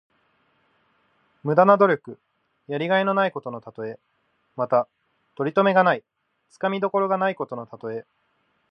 [1.43, 2.17] 無駄な努力。
[2.67, 3.99] やりがいのないことのたとえ。
[4.55, 4.87] また、
[5.35, 6.03] とりとめがない、
[6.49, 8.03] つかみどころがないことのたとえ。